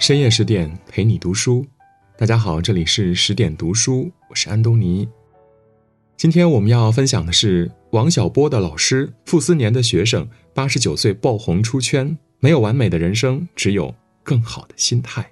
[0.00, 1.66] 深夜十点陪你读书，
[2.16, 5.06] 大家好，这里是十点读书，我是安东尼。
[6.16, 12.16] 今天我们要分享的是王小波的老师，傅斯年的学生，八十九岁爆红出圈。
[12.38, 15.30] 没有完美的人生，只有更好的心态。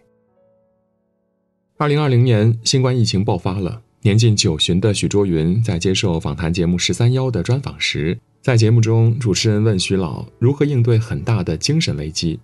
[1.78, 12.38] 二零二零年，新冠疫情爆发了，年近九旬的许卓云在接受访谈节目《十三幺》的专访时，在节目中，主持人问徐老如何应对很大的精神危机，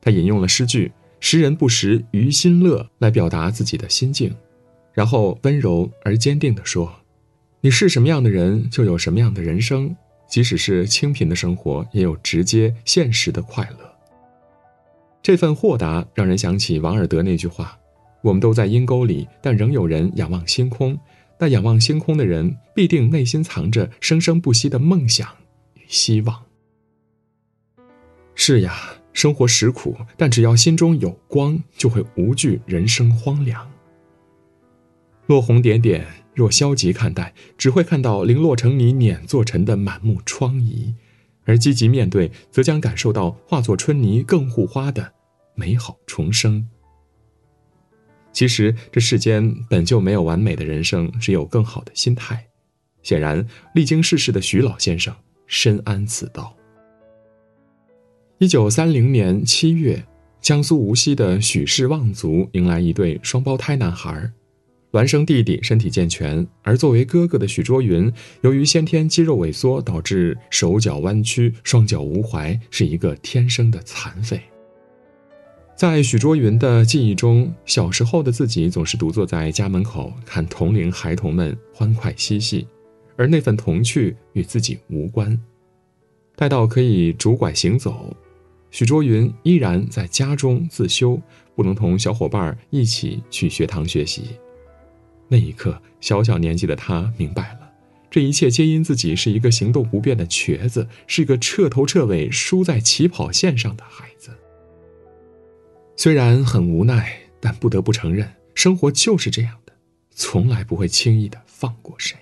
[0.00, 0.90] 他引用了诗句。
[1.20, 4.34] 识人不识于心乐，来表达自己的心境，
[4.92, 6.90] 然后温柔而坚定地说
[7.60, 9.94] ：“你是什么样的人，就有什么样的人生。
[10.26, 13.92] 即使是清贫的生活，也有直接现实的快乐。”
[15.22, 17.78] 这份豁达让人想起王尔德那句话
[18.22, 20.98] ：“我们都在阴沟里，但仍有人仰望星空。
[21.38, 25.28] 那仰望星空的人，必定内心藏着生生不息的梦想
[25.74, 26.42] 与希望。”
[28.34, 28.99] 是呀。
[29.12, 33.70] 生活实苦，但只要心中有光，就会无惧人生荒凉。
[35.26, 40.94] 落红点点，若消极看待，只会看到零落成泥碾作尘的满目疮痍；
[41.44, 45.12] 而积极面对，则将感受到化作春泥更护花的
[45.54, 46.68] 美好重生。
[48.32, 52.46] 其实，这世间本就没有完美的人生，只有更好的心态。
[53.02, 55.14] 显然，历经世事的徐老先生
[55.46, 56.56] 深谙此道。
[58.42, 60.02] 一九三零年七月，
[60.40, 64.32] 江苏无锡的许氏望族迎来一对双胞胎男孩，
[64.92, 74.40] 孪生弟弟身体健全，而作为哥哥的许卓云，由于先天肌肉萎缩，导致手脚弯曲、双脚无踝，是一个天生的残废。
[75.76, 82.66] 在许卓云的记忆中，小时候的自己总是独坐在家门口，看同龄孩童们欢快嬉戏，
[83.18, 85.38] 而那份童趣与自己无关。
[86.36, 88.16] 待到可以拄拐行走。
[88.70, 91.20] 许卓云依然在家中自修，
[91.54, 94.24] 不能同小伙伴一起去学堂学习。
[95.28, 97.70] 那一刻，小小年纪的他明白了，
[98.10, 104.30] 这一切皆因自己是一个行动不便的瘸子，是一个彻头彻尾输在起跑线上的孩子。
[105.96, 109.72] 虽然很无奈，但不得不承认，生活就是这样的，
[110.10, 112.16] 从来不会轻易的放过谁。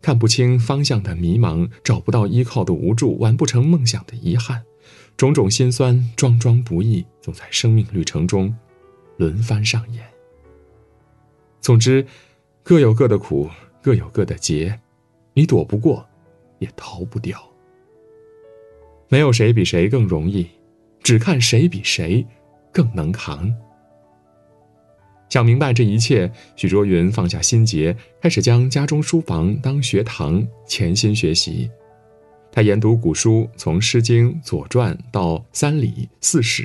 [0.00, 4.62] 看不清方向的迷茫，找不到依靠的无助，完不成梦想的遗憾。
[5.16, 8.54] 种种心酸，桩桩不易，总在生命旅程中
[9.16, 10.04] 轮番上演。
[11.60, 12.04] 总之，
[12.62, 13.48] 各有各的苦，
[13.80, 14.80] 各有各的劫，
[15.32, 16.04] 你躲不过，
[16.58, 17.40] 也逃不掉。
[19.08, 20.46] 没有谁比谁更容易，
[21.02, 22.26] 只看谁比谁
[22.72, 23.54] 更能扛。
[25.28, 31.70] 想明白这一切，许卓云放下心结，开始将家中书房当学堂，潜心学习。
[32.54, 35.88] 他研读古书，从《诗经》《左传》到《三礼》
[36.20, 36.62] 《四史》，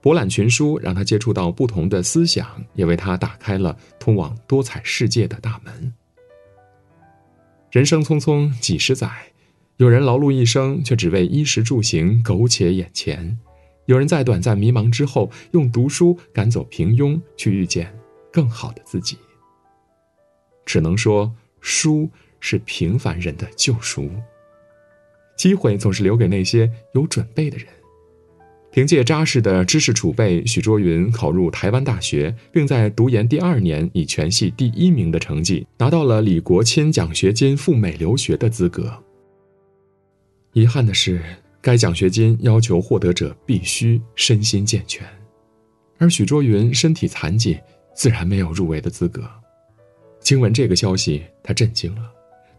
[0.00, 5.92] 博览群书，让他接触到不同的思想，也为他打开了通往多彩世界的大门。
[7.70, 9.10] 人生匆匆几十载，
[9.76, 13.36] 有人劳碌一生，却只为衣食住行苟且眼前；
[13.84, 17.94] 有人在短暂迷茫之后，用读书赶走平庸，去遇见
[18.32, 19.18] 更好的自己。
[20.64, 22.08] 只能说，书
[22.40, 24.10] 是平凡人的救赎。
[25.36, 27.66] 机会总是留给那些有准备的人。
[28.70, 38.92] 凭借扎实的知识储备，许卓云考入台湾大学，并在读研第二年以全系第一名的成绩拿到了李国钦奖学金赴美留学的资格。
[40.54, 41.22] 遗憾的是，
[41.60, 45.06] 该奖学金要求获得者必须身心健全，
[45.98, 47.56] 而许卓云身体残疾，
[47.94, 49.22] 自然没有入围的资格。
[50.20, 52.02] 听闻这个消息，他震惊了。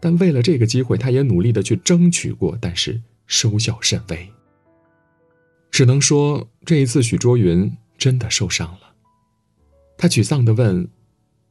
[0.00, 4.28] 但为了这个机会，他也努力的去争取过，但是收效甚微。
[5.70, 8.94] 只能说这一次许卓云真的受伤了。
[9.98, 10.88] 他沮丧的问：“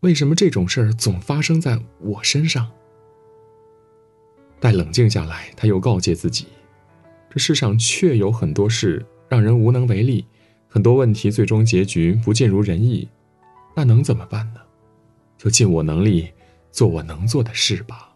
[0.01, 2.71] 为什么这种事儿总发生在我身上？”
[4.59, 6.47] 待冷静下来，他又告诫自己
[7.29, 10.25] ：“这世上确有很多事让人无能为力，
[10.67, 13.07] 很多问题最终结局不尽如人意，
[13.75, 14.61] 那能怎么办呢？
[15.37, 16.31] 就尽我能力
[16.71, 18.11] 做我能做的事吧。”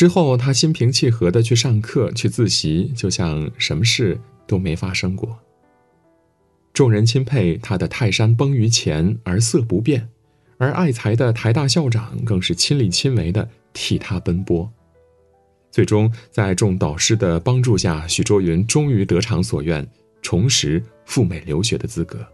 [0.00, 5.38] 之后，他心平气和的去上课、去自习，就像什么事都没发生过。
[6.72, 10.08] 众人钦佩他的泰山崩于前而色不变，
[10.56, 14.72] 而爱才的台大校长更是亲力亲为的替他奔波。
[15.70, 19.86] 最终，在众导师的帮助下，许卓云终于得偿所愿，
[20.22, 22.26] 重拾赴美留学的资格。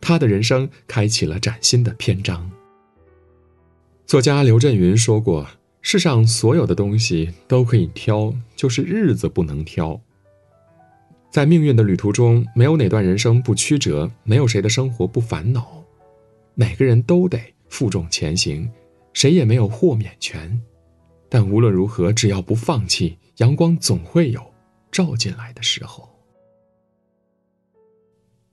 [0.00, 2.50] 他的人生开启了崭新的篇章。
[4.06, 5.46] 作家刘震云说过。
[5.80, 10.00] 世上所有的东西都可以挑，就是日子不能挑。
[11.30, 15.84] 在命运的旅途中，没有哪段人生不曲折，没有谁的生活不烦恼，
[16.54, 17.38] 每个人都得
[17.68, 18.68] 负重前行，
[19.12, 20.60] 谁也没有豁免权。
[21.28, 24.40] 但无论如何，只要不放弃，阳光总会有
[24.90, 26.08] 照进来的时候。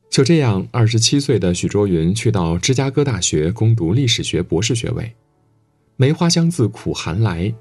[0.10, 5.14] 就这样，二十七岁的许卓云去到芝加哥大学攻读历史学博士学位。
[5.98, 7.54] 梅花香自苦寒来，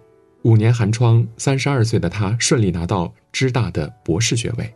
[0.42, 4.74] 五年寒窗，三十二岁的他顺利拿到芝大的博士学位。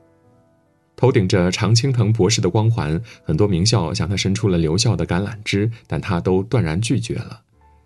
[0.95, 7.41] 头顶着常青藤博士的光环，很多名校向他伸出了留校的橄榄枝，但他都断然拒绝了。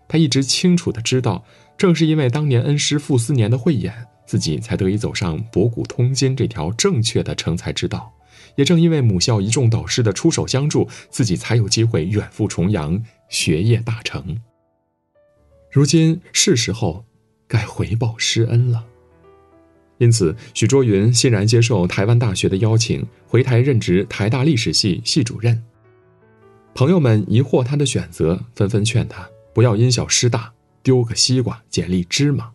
[0.07, 1.43] 他一直清楚的知道，
[1.75, 3.91] 正是因为当年恩师傅斯年的慧眼，
[4.27, 8.13] 自己才得以走上博古通今这条正确的成才之道。
[8.55, 14.37] 也正因为母校一众导师的出手相助，自己才有机会远赴重洋，学业大成。
[15.73, 17.03] 如今是时候
[17.47, 18.85] 该回报师恩了，
[19.97, 25.63] 因此许卓云欣然接受台湾大学的邀请，回台任职台大历史系系主任。
[26.75, 30.53] 朋友们疑惑他的选择，纷纷劝他不要因小失大，
[30.83, 32.51] 丢个西瓜捡粒芝麻。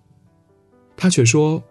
[0.97, 1.65] 他却说：“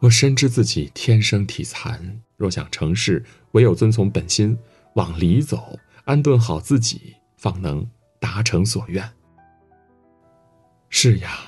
[0.00, 4.58] 我深知自己天生体残。”若想成事，唯有遵从本心，
[4.96, 7.88] 往里走，安顿好自己，方能
[8.20, 9.10] 达成所愿。
[10.96, 11.40] 是呀，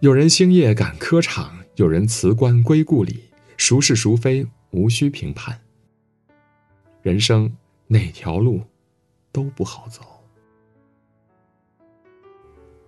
[0.00, 3.20] 有人星夜赶科场，有人辞官归故里，
[3.56, 5.60] 孰是孰非，无需评判。
[7.00, 7.56] 人生
[7.86, 8.60] 哪条路
[9.30, 10.02] 都不好走，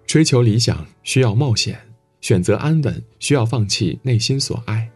[0.04, 1.80] 追求理想需要冒险，
[2.20, 4.90] 选择安稳需要放弃内心所爱。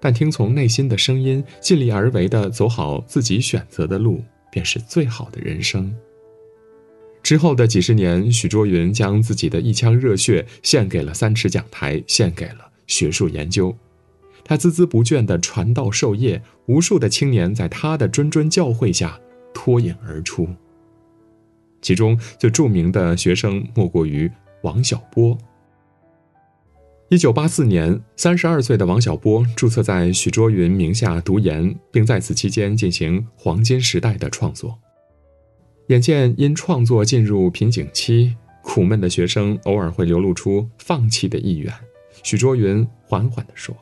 [0.00, 5.96] 但听从内心的声音，尽力而为的走好自己选择的路，便是最好的人生。
[7.26, 13.76] 之后的几十年，许卓云将自己的一腔热血献给了三尺讲台，献给了学术研究。
[14.44, 19.18] 他孜孜不倦地传道授业，无数的青年在他的谆谆教诲下
[19.52, 20.48] 脱颖而出。
[21.82, 24.30] 其中最著名的学生莫过于
[24.62, 25.36] 王小波。
[27.08, 34.78] 一九八四年，三十二岁的王小波注册在许卓云名下读研，并在此期间进行《黄金时代》的创作。
[35.88, 41.72] 眼见因创作进入瓶颈期，苦闷的学生偶尔会流露出放弃的意愿。
[42.24, 43.76] 许卓云缓缓地说：“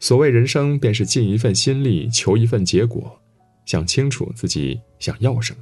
[0.00, 3.16] 所谓人生，便是尽一份心力，求一份结果。
[3.64, 5.60] 想清楚自己想要什么，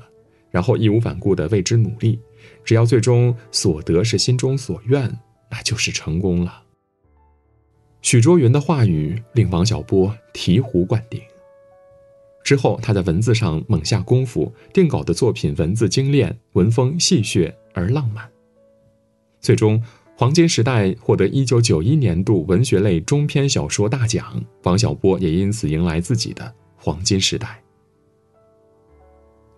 [0.50, 2.18] 然后义无反顾地为之努力。
[2.64, 5.18] 只要最终所得是心中所愿，
[5.50, 6.62] 那就是成功了。”
[8.00, 11.20] 许卓云的话语令王小波醍醐灌顶。
[12.48, 18.26] 之后，他在文字上猛下功夫，定稿的作品文字精炼，文风戏谑而浪漫。
[19.38, 19.78] 最终，
[20.16, 27.62] 《黄金时代》获得1991年度文学类中篇小说大奖，王小波也因此迎来自己的黄金时代。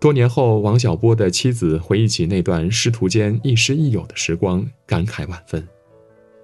[0.00, 5.64] 多年后，王小波的妻子回忆起那段师徒间亦师亦友的时光，感慨万分。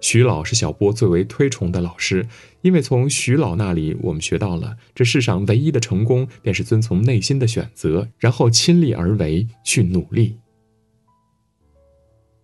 [0.09, 2.25] 徐老是小波最为推崇的老师，
[2.63, 10.39] 因为从徐老那里，我们学到了这世上唯一的成功，便是遵从内心的选择，然后亲力而为去努力。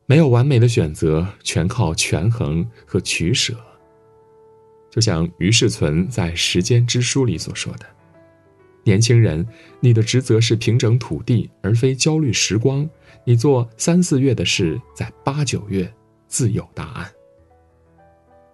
[0.07, 3.55] 没有完美的选择，全靠权衡和取舍。
[4.91, 7.87] 就像于世存在《时间之书》里所说的
[8.83, 9.47] ：“年轻人，
[9.79, 12.91] 你的职责是平整土地，而非焦虑时光。
[13.25, 15.89] 你做三四月的事，在八九月
[16.27, 17.09] 自有答案。”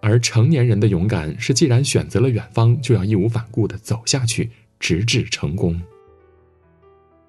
[0.01, 5.79] 而成年人的勇敢是，既然选择了远方，就要义无反顾地走下去，直至成功。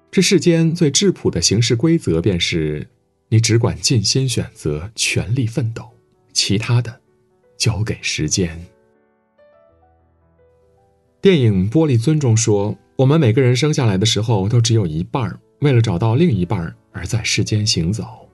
[0.09, 2.87] 这世间最质朴的行事规则，便是
[3.29, 5.89] 你只管尽心选择，全力奋斗，
[6.33, 6.99] 其他的
[7.57, 8.65] 交给时间。
[11.21, 18.27] 电影《玻璃樽》中说：“我们每个人生下来的时候，都只有一半为了找到另一半而在世间行走。”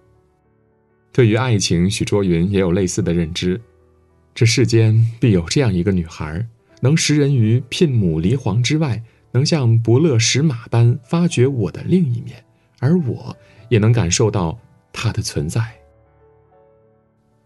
[1.11, 3.59] 对于爱情，许卓云也有类似的认知。
[4.37, 6.47] 这世间必有这样一个女孩，
[6.81, 9.01] 能识人于牝牡离黄之外，
[9.31, 12.45] 能像伯乐识马般发掘我的另一面，
[12.77, 13.35] 而我
[13.69, 14.59] 也能感受到
[14.93, 15.79] 她的存在。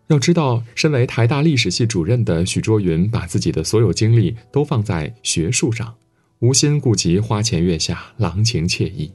[0.08, 5.96] 要知道，身为台大历史系主任的许卓云，把自己的所有精力都放在学术上，
[6.40, 9.10] 无心顾及花前月下、郎情妾意。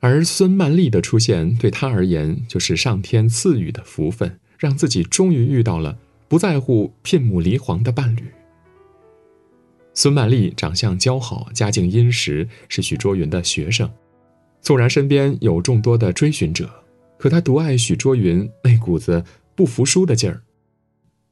[0.00, 5.96] 而孙曼丽的出现，对他而言就是上天赐予的福分，让自己终于遇到了。
[6.34, 8.24] 不在乎聘母离黄的伴侣。
[9.92, 13.88] 孙曼丽长相姣好，家境殷实，是许卓云的学生。
[14.60, 16.68] 纵然身边有众多的追寻者，
[17.18, 19.22] 可他独爱许卓云那股子
[19.54, 20.42] 不服输的劲儿。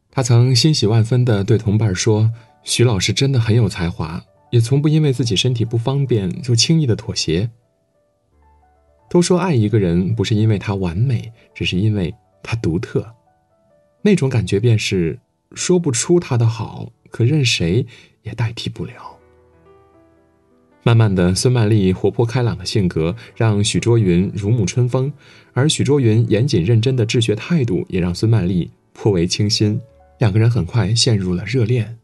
[0.09, 2.30] 他曾欣喜万分地对同伴说
[2.62, 7.50] ：“许老师真的很有才华，也从不因为自己身体不方便就轻易的妥协。
[9.11, 13.12] 都说爱一个人不是因为他完美，只是因为他独特，
[14.02, 15.18] 那种感觉便是
[15.54, 17.87] 说不出他的好，可任谁
[18.23, 19.18] 也代替不了。
[20.85, 25.12] 慢慢的，孙曼丽活泼开朗的性格让许卓云如沐春风，
[25.52, 29.80] 而许卓云严谨认真的治学态度也让孙曼丽颇为倾心。
[30.18, 31.99] 两个人很快陷入了热恋。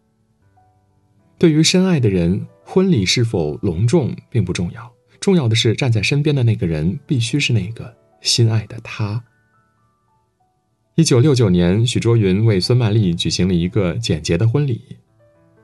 [1.38, 9.25] 对于深爱的人，婚礼是否隆重并不重要，重要的是站在身边的那个人必须是那个心爱的他。
[10.99, 14.83] 一九六九年，许卓云为孙曼丽举行了一个简洁的婚礼。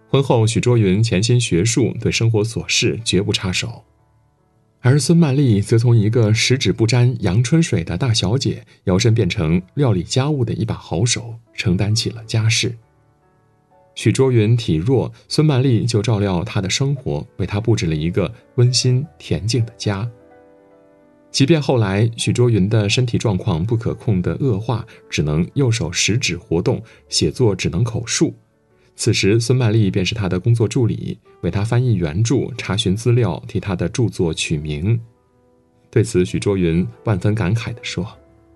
[0.06, 3.82] 婚后，许卓云潜心学术，对生活琐事绝不插手；
[4.78, 12.76] 而孙曼丽则从一个十指不沾阳春水的大小姐，摇身变成料理家务的一把好手，承担起了家事。
[13.96, 20.08] 许卓云体弱，孙曼丽就照料他的生活，为他布置了一个温馨恬静的家。
[21.34, 28.32] 即便后来许卓云的身体状况不可控的恶化，只能右手食指活动，写作只能口述。
[28.94, 34.98] 此时，孙曼丽便是他的工作助理，为他翻译原著、查询资料、替他的著作取名。
[35.90, 38.06] 对此，许卓云万分感慨地说：“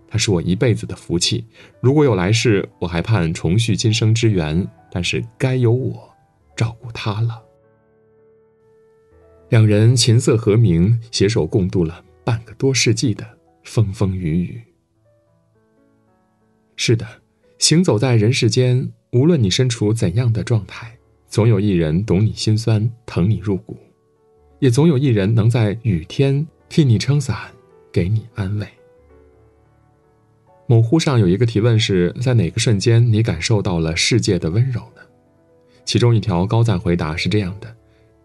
[0.09, 1.45] 他是我一辈子的福气，
[1.81, 4.65] 如果有来世，我还盼重续今生之缘。
[4.93, 6.09] 但是该由我
[6.57, 7.43] 照顾他了。”
[9.51, 13.27] 两人琴瑟和鸣，携手共度了半个多世纪的
[13.65, 14.63] 风风雨雨。
[16.77, 17.07] 是的，
[17.59, 18.93] 行走在人世间。
[19.13, 23.75] 无论你身处怎样的状态，总有一人懂你心酸，疼你入骨；
[24.59, 27.35] 也总有一人能在雨天替你撑伞，
[27.91, 28.69] 给你安慰。
[30.67, 35.01] 某乎上有一个提问是在哪个瞬间你感受到了世界的温柔呢？
[35.87, 37.75] 其中一条高赞回答是这样的：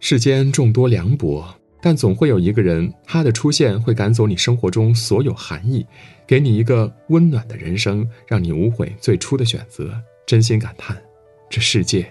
[0.01, 5.85] 世间众多凉薄，但总会有一个人，他的出现会赶走你生活中所有寒意，
[6.25, 9.93] 给你一个温暖的人生，让你无悔最初的选择。
[10.25, 11.03] 真心感叹，
[11.49, 12.09] 这世界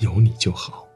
[0.00, 0.86] 有你就好。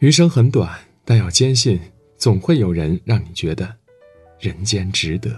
[0.00, 1.80] 余生很短，但要坚信，
[2.18, 3.74] 总会有人让你觉得
[4.38, 5.30] 人间值得。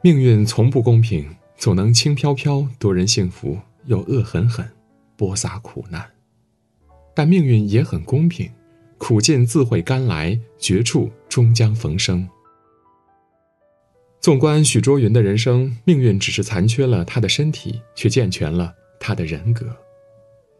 [0.00, 4.66] 命运从不公平，总能轻飘飘夺人幸福，又恶狠狠
[5.18, 6.15] 播撒苦难。
[7.16, 8.50] 但命运也很公平，
[8.98, 12.28] 苦尽自会甘来，绝处终将逢生。
[14.20, 19.74] 纵观许卓云的人生，命运只是残缺了他的身体，却健全了他的人格。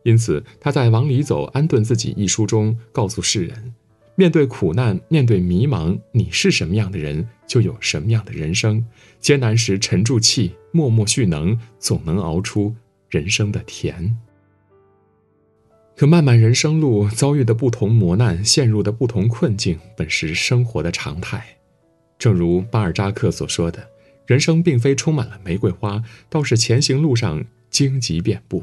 [0.03, 3.75] 因此，他在《往里走，安顿自己》一书中告诉世人：
[4.15, 8.83] 面对苦难，面对迷茫，你是什么样的人，就有什么样的人生。
[9.21, 12.75] 艰难时沉住气，默默蓄能，总能熬出
[13.11, 14.17] 人生的甜。
[15.97, 21.57] 可漫漫人生路，遭遇的不同磨难，陷入的不同困境，本是生活的常态。
[22.19, 23.89] 正如巴尔扎克所说的，
[24.27, 28.63] 人生并非充满了玫瑰花，倒是前行路上荆棘遍布。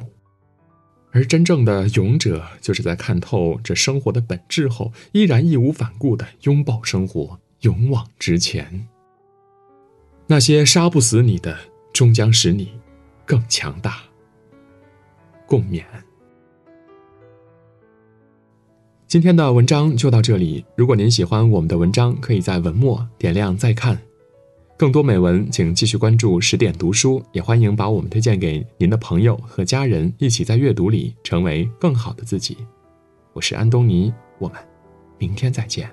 [1.10, 8.88] 而真正的勇者，就是在看透这生活的本质后，依然义无反顾地拥抱生活，勇往直前。
[10.28, 11.58] 那些杀不死你的，
[11.92, 12.74] 终将使你
[13.25, 14.04] 更强大。
[15.48, 15.84] 共勉。
[19.13, 20.65] 今天的文章就到这里。
[20.75, 23.96] 如果您喜欢我们的文章，可以在文末点亮再看。
[24.75, 32.58] 更多美文，请继续关注十点读书，也欢迎把我们推荐给您的朋友和家人，一起在阅读里成为更好的自己。
[33.34, 34.58] 我是安东尼，我们
[35.20, 35.88] 明天再见。